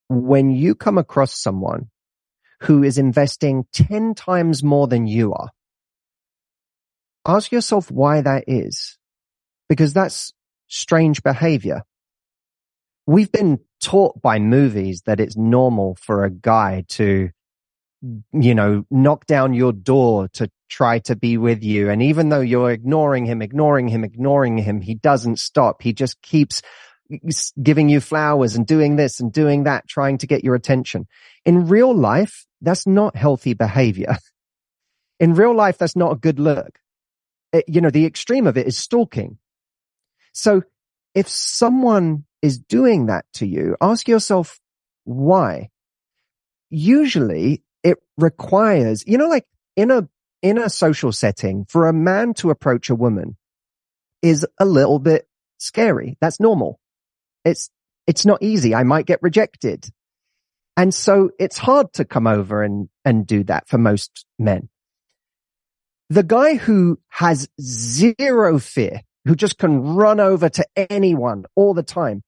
[0.08, 1.90] When you come across someone
[2.60, 5.50] who is investing 10 times more than you are,
[7.26, 8.98] ask yourself why that is.
[9.68, 10.32] Because that's
[10.68, 11.82] strange behavior.
[13.06, 17.30] We've been taught by movies that it's normal for a guy to,
[18.32, 21.90] you know, knock down your door to try to be with you.
[21.90, 25.82] And even though you're ignoring him, ignoring him, ignoring him, he doesn't stop.
[25.82, 26.62] He just keeps
[27.62, 31.06] giving you flowers and doing this and doing that, trying to get your attention.
[31.44, 34.16] In real life, that's not healthy behavior.
[35.18, 36.78] In real life, that's not a good look.
[37.56, 39.38] It, you know, the extreme of it is stalking.
[40.32, 40.62] So
[41.14, 44.60] if someone is doing that to you, ask yourself
[45.04, 45.70] why.
[46.68, 50.08] Usually it requires, you know, like in a,
[50.42, 53.36] in a social setting for a man to approach a woman
[54.20, 55.26] is a little bit
[55.58, 56.18] scary.
[56.20, 56.78] That's normal.
[57.44, 57.70] It's,
[58.06, 58.74] it's not easy.
[58.74, 59.88] I might get rejected.
[60.76, 64.68] And so it's hard to come over and, and do that for most men.
[66.08, 71.82] The guy who has zero fear, who just can run over to anyone all the
[71.82, 72.22] time,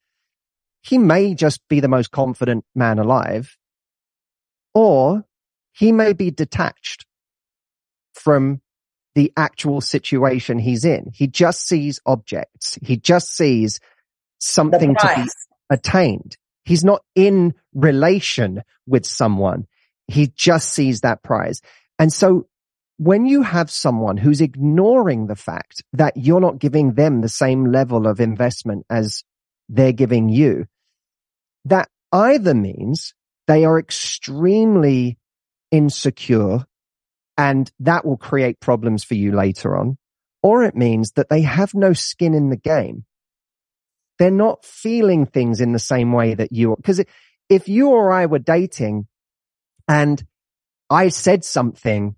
[0.83, 3.57] he may just be the most confident man alive,
[4.75, 5.25] or
[5.73, 7.07] he may be detached
[8.15, 8.61] from
[9.15, 11.11] the actual situation he's in.
[11.15, 12.79] He just sees objects.
[12.83, 13.81] He just sees
[14.39, 15.29] something to be
[15.71, 16.37] attained.
[16.65, 19.67] He's not in relation with someone.
[20.07, 21.63] He just sees that prize.
[21.99, 22.47] And so
[22.99, 27.71] when you have someone who's ignoring the fact that you're not giving them the same
[27.71, 29.23] level of investment as
[29.69, 30.67] they're giving you,
[31.65, 33.15] that either means
[33.47, 35.17] they are extremely
[35.71, 36.67] insecure
[37.37, 39.97] and that will create problems for you later on,
[40.43, 43.05] or it means that they have no skin in the game.
[44.19, 46.77] They're not feeling things in the same way that you are.
[46.77, 47.01] Because
[47.49, 49.07] if you or I were dating
[49.87, 50.21] and
[50.91, 52.17] I said something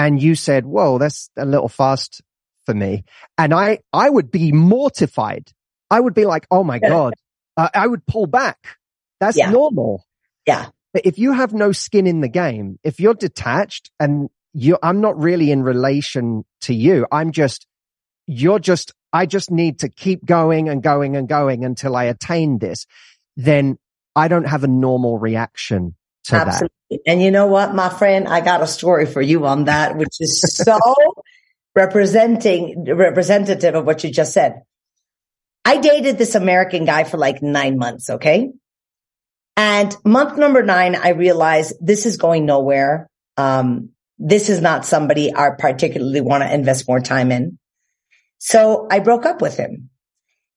[0.00, 2.22] and you said, whoa, that's a little fast
[2.64, 3.04] for me.
[3.36, 5.52] And I, I would be mortified.
[5.90, 7.12] I would be like, oh my God,
[7.58, 8.78] uh, I would pull back.
[9.20, 9.50] That's yeah.
[9.50, 10.06] normal.
[10.46, 10.68] Yeah.
[10.94, 15.02] But if you have no skin in the game, if you're detached and you, I'm
[15.02, 17.06] not really in relation to you.
[17.12, 17.66] I'm just,
[18.26, 22.58] you're just, I just need to keep going and going and going until I attain
[22.58, 22.86] this.
[23.36, 23.76] Then
[24.16, 25.94] I don't have a normal reaction
[26.30, 26.68] Absolutely.
[26.90, 27.00] that.
[27.06, 30.20] And you know what, my friend, I got a story for you on that, which
[30.20, 30.78] is so
[31.74, 34.62] representing, representative of what you just said.
[35.64, 38.10] I dated this American guy for like nine months.
[38.10, 38.50] Okay.
[39.56, 43.08] And month number nine, I realized this is going nowhere.
[43.36, 47.58] Um, this is not somebody I particularly want to invest more time in.
[48.38, 49.90] So I broke up with him.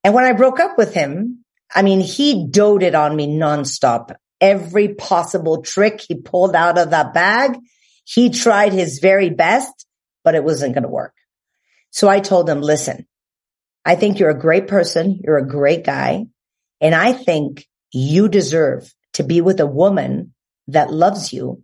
[0.03, 4.15] And when I broke up with him, I mean, he doted on me nonstop.
[4.43, 7.57] Every possible trick he pulled out of that bag,
[8.03, 9.85] he tried his very best,
[10.25, 11.13] but it wasn't going to work.
[11.91, 13.07] So I told him, listen,
[13.85, 15.21] I think you're a great person.
[15.23, 16.25] You're a great guy.
[16.81, 20.33] And I think you deserve to be with a woman
[20.67, 21.63] that loves you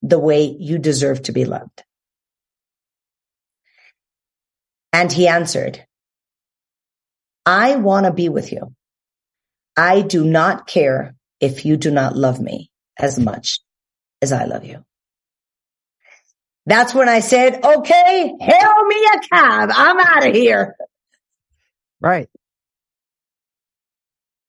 [0.00, 1.82] the way you deserve to be loved.
[4.92, 5.84] And he answered,
[7.44, 8.72] I want to be with you.
[9.76, 13.60] I do not care if you do not love me as much
[14.22, 14.84] as I love you.
[16.66, 19.70] That's when I said, okay, hail me a cab.
[19.74, 20.76] I'm out of here.
[22.00, 22.28] Right.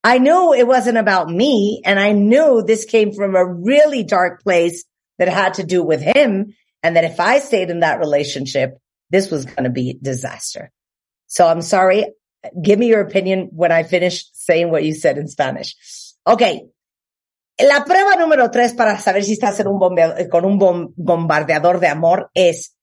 [0.03, 4.41] I knew it wasn't about me and I knew this came from a really dark
[4.43, 4.83] place
[5.19, 6.53] that had to do with him.
[6.83, 8.77] And that if I stayed in that relationship,
[9.11, 10.71] this was going to be disaster.
[11.27, 12.05] So I'm sorry.
[12.59, 15.75] Give me your opinion when I finish saying what you said in Spanish.
[16.25, 16.63] Okay.
[17.63, 19.79] La prueba número tres para saber si estás en un
[20.29, 22.75] con un bombardeador de amor es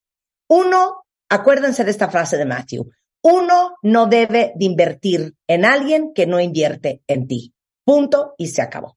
[0.48, 2.88] uno, acuérdense de esta frase de Matthew.
[3.22, 7.52] Uno no debe de invertir en alguien que no invierte en ti.
[7.84, 8.96] Punto y se acabó.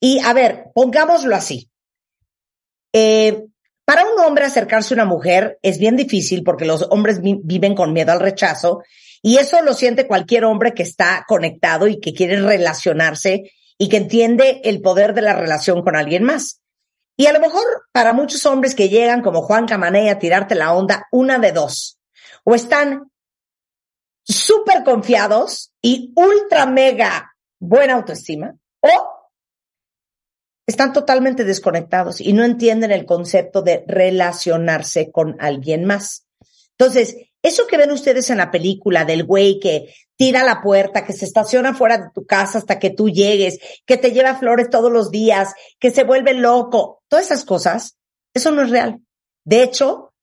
[0.00, 1.70] Y a ver, pongámoslo así.
[2.92, 3.44] Eh,
[3.84, 7.92] para un hombre acercarse a una mujer es bien difícil porque los hombres viven con
[7.92, 8.82] miedo al rechazo
[9.20, 13.52] y eso lo siente cualquier hombre que está conectado y que quiere relacionarse
[13.82, 16.62] y que entiende el poder de la relación con alguien más.
[17.16, 20.72] Y a lo mejor para muchos hombres que llegan como Juan Camané a tirarte la
[20.72, 21.98] onda, una de dos.
[22.44, 23.10] O están
[24.22, 28.88] súper confiados y ultra mega buena autoestima, o
[30.64, 36.28] están totalmente desconectados y no entienden el concepto de relacionarse con alguien más.
[36.78, 41.12] Entonces, eso que ven ustedes en la película del güey que tira la puerta, que
[41.12, 44.92] se estaciona fuera de tu casa hasta que tú llegues, que te lleva flores todos
[44.92, 47.98] los días, que se vuelve loco, todas esas cosas,
[48.32, 49.00] eso no es real.
[49.44, 50.14] De hecho,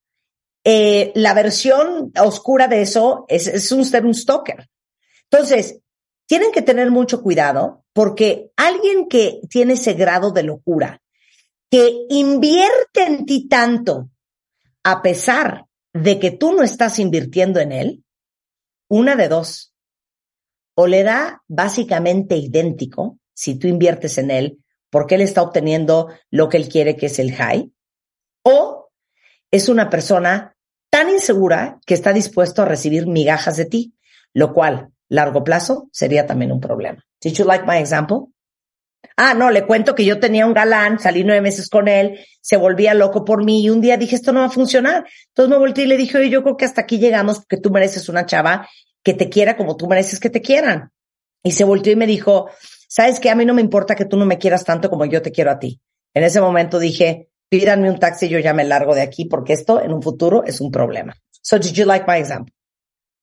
[0.63, 4.69] eh, la versión oscura de eso es, es un, un stalker.
[5.29, 5.79] Entonces,
[6.25, 11.01] tienen que tener mucho cuidado Porque alguien que tiene ese grado de locura,
[11.69, 14.09] que invierte en ti tanto,
[14.83, 15.65] a pesar
[16.01, 18.03] de que tú no estás invirtiendo en él,
[18.87, 19.73] una de dos,
[20.75, 26.49] o le da básicamente idéntico si tú inviertes en él, porque él está obteniendo lo
[26.49, 27.71] que él quiere, que es el high,
[28.43, 28.89] o
[29.51, 30.55] es una persona
[30.89, 33.93] tan insegura que está dispuesto a recibir migajas de ti,
[34.33, 37.05] lo cual, largo plazo, sería también un problema.
[37.21, 38.27] Did you like my example?
[39.15, 42.57] Ah, no, le cuento que yo tenía un galán, salí nueve meses con él, se
[42.57, 45.05] volvía loco por mí y un día dije, esto no va a funcionar.
[45.27, 48.07] Entonces me volteé y le dije, yo creo que hasta aquí llegamos porque tú mereces
[48.09, 48.67] una chava
[49.03, 50.91] que te quiera como tú mereces que te quieran.
[51.43, 52.49] Y se volteó y me dijo,
[52.87, 55.21] sabes que a mí no me importa que tú no me quieras tanto como yo
[55.21, 55.81] te quiero a ti.
[56.13, 59.53] En ese momento dije, pídanme un taxi y yo ya me largo de aquí porque
[59.53, 61.15] esto en un futuro es un problema.
[61.41, 62.53] So did you like my example?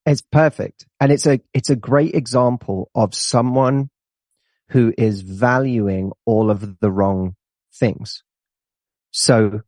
[0.06, 0.86] It's perfect.
[1.00, 3.90] And it's a, it's a great example of someone
[4.70, 7.34] who is valuing all of the wrong
[7.74, 8.22] things.
[9.10, 9.60] So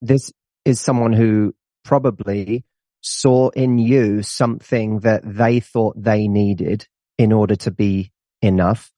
[0.00, 0.32] this
[0.64, 2.64] is someone who probably
[3.00, 6.86] saw in you something that they thought they needed
[7.18, 8.92] in order to be enough,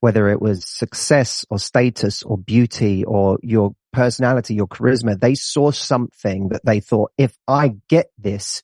[0.00, 5.18] whether it was success or status or beauty or your personality, your charisma.
[5.18, 8.62] They saw something that they thought, if I get this,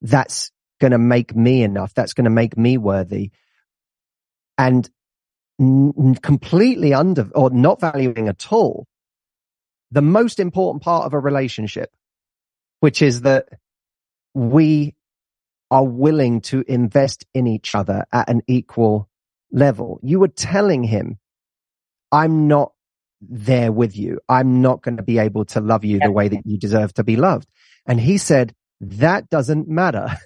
[0.00, 1.94] that's going to make me enough.
[1.94, 3.30] That's going to make me worthy.
[4.58, 4.88] And
[6.22, 8.86] completely under or not valuing at all
[9.92, 11.90] the most important part of a relationship,
[12.80, 13.48] which is that
[14.34, 14.94] we
[15.70, 19.08] are willing to invest in each other at an equal
[19.50, 20.00] level.
[20.02, 21.18] You were telling him,
[22.10, 22.72] I'm not
[23.20, 24.18] there with you.
[24.28, 27.04] I'm not going to be able to love you the way that you deserve to
[27.04, 27.48] be loved.
[27.86, 30.08] And he said, that doesn't matter.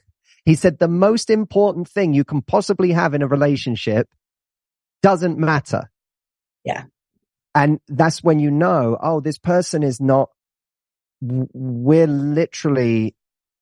[0.44, 4.08] He said the most important thing you can possibly have in a relationship
[5.06, 5.82] doesn't matter.
[6.64, 6.82] Yeah.
[7.54, 10.30] And that's when you know, oh, this person is not,
[11.20, 13.14] we're literally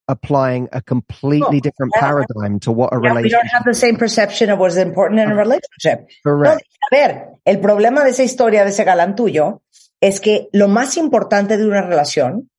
[0.09, 2.01] applying a completely oh, different yeah.
[2.01, 3.25] paradigm to what a yeah, relationship.
[3.25, 6.09] We don't have the same perception of what's important in a relationship.
[6.23, 6.63] Correct.
[6.63, 9.63] No, a ver, el problema de esa historia de ese galán tuyo
[10.01, 12.51] es que lo más importante de una relación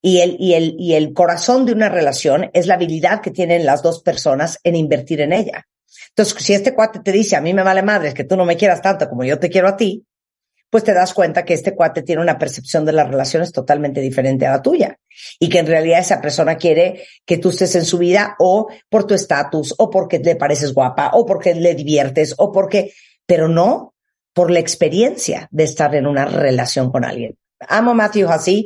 [0.00, 3.66] y el, y el, y el corazón de una relación es la habilidad que tienen
[3.66, 5.66] las dos personas en invertir en ella.
[6.08, 8.56] Entonces, si este cuate te dice, a mí me vale madre que tú no me
[8.56, 10.06] quieras tanto como yo te quiero a ti,
[10.72, 14.46] pues te das cuenta que este cuate tiene una percepción de las relaciones totalmente diferente
[14.46, 14.98] a la tuya
[15.38, 19.06] y que en realidad esa persona quiere que tú estés en su vida o por
[19.06, 22.94] tu estatus o porque le pareces guapa o porque le diviertes o porque,
[23.26, 23.92] pero no
[24.32, 27.36] por la experiencia de estar en una relación con alguien.
[27.68, 28.64] Amo a Matthew así.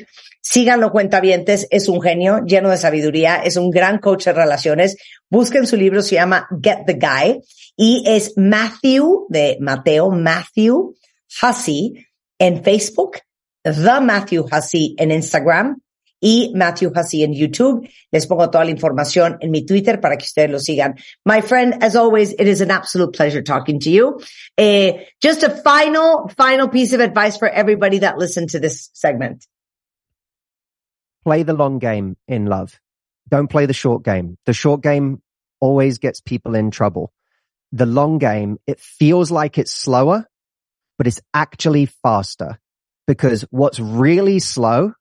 [0.49, 4.97] Síganlo cuentavientes, es un genio, lleno de sabiduría, es un gran coach de relaciones.
[5.29, 7.41] Busquen su libro, se llama Get the Guy
[7.77, 10.95] y es Matthew de Mateo, Matthew
[11.43, 12.07] Hussey
[12.39, 13.17] en Facebook,
[13.65, 15.81] The Matthew Hussey en Instagram
[16.21, 17.85] y Matthew Hussey en YouTube.
[18.13, 20.95] Les pongo toda la información en mi Twitter para que ustedes lo sigan.
[21.25, 24.21] My friend, as always, it is an absolute pleasure talking to you.
[24.57, 29.45] Uh, just a final, final piece of advice for everybody that listened to this segment
[31.27, 32.79] play the long game in love.
[33.29, 34.39] Don't play the short game.
[34.47, 35.23] The short game
[35.61, 37.13] always gets people in trouble.
[37.73, 40.29] The long game, it feels like it's slower,
[40.97, 42.61] but it's actually faster
[43.09, 44.93] because what's really slow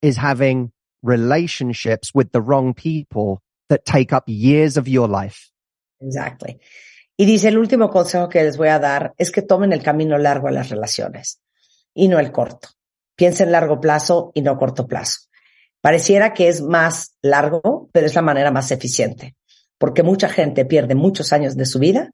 [0.00, 0.72] is having
[1.02, 5.50] relationships with the wrong people that take up years of your life.
[6.00, 6.60] Exactly.
[7.18, 10.16] Y dice, el último consejo que les voy a dar es que tomen el camino
[10.16, 11.42] largo a las relaciones
[11.94, 12.70] y no el corto.
[13.14, 15.28] Piensen largo plazo y no corto plazo.
[15.82, 19.34] Pareciera que es más largo, pero es la manera más eficiente,
[19.78, 22.12] porque mucha gente pierde muchos años de su vida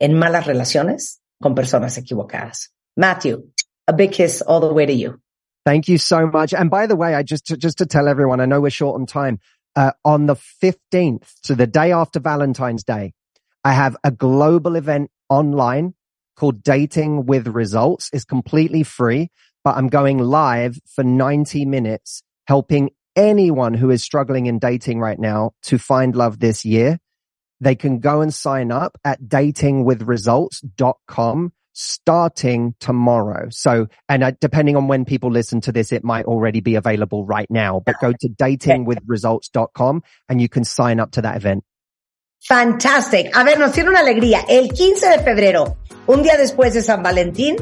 [0.00, 2.72] en malas relaciones con personas equivocadas.
[2.96, 3.52] Matthew,
[3.86, 5.20] a big kiss all the way to you.
[5.64, 6.52] Thank you so much.
[6.52, 9.00] And by the way, I just to, just to tell everyone, I know we're short
[9.00, 9.38] on time.
[9.76, 13.12] Uh, on the 15th, so the day after Valentine's Day,
[13.64, 15.94] I have a global event online
[16.36, 18.10] called Dating with Results.
[18.12, 19.30] It's completely free,
[19.64, 25.18] but I'm going live for 90 minutes helping anyone who is struggling in dating right
[25.18, 26.98] now to find love this year,
[27.60, 33.48] they can go and sign up at datingwithresults.com starting tomorrow.
[33.50, 37.50] So, and depending on when people listen to this, it might already be available right
[37.50, 41.64] now, but go to datingwithresults.com and you can sign up to that event.
[42.46, 43.34] Fantastic.
[43.34, 44.44] A ver, nos tiene una alegría.
[44.48, 47.56] El 15 de febrero, un día después de San Valentín,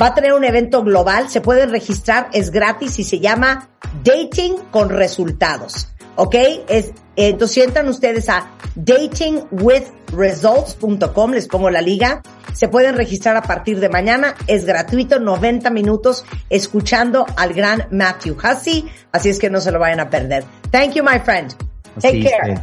[0.00, 1.28] va a tener un evento global.
[1.28, 3.68] Se pueden registrar, es gratis y se llama
[4.04, 5.88] Dating con Resultados.
[6.14, 6.36] ¿Ok?
[6.68, 12.22] Es, entonces entran ustedes a datingwithresults.com, les pongo la liga.
[12.54, 14.36] Se pueden registrar a partir de mañana.
[14.46, 18.88] Es gratuito, 90 minutos escuchando al gran Matthew Hussey.
[19.10, 20.44] Así es que no se lo vayan a perder.
[20.70, 21.56] Thank you, my friend.
[22.00, 22.62] Take care.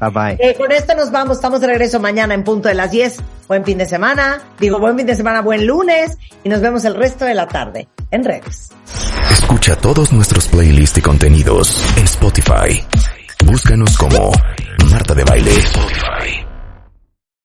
[0.00, 0.36] Bye bye.
[0.38, 1.36] Eh, con esto nos vamos.
[1.36, 3.18] Estamos de regreso mañana en punto de las 10.
[3.48, 4.40] Buen fin de semana.
[4.58, 6.18] Digo, buen fin de semana, buen lunes.
[6.44, 8.70] Y nos vemos el resto de la tarde en redes.
[9.30, 12.84] Escucha todos nuestros playlists y contenidos en Spotify.
[13.44, 14.32] Búscanos como
[14.90, 15.50] Marta de Baile.
[15.52, 16.45] Spotify.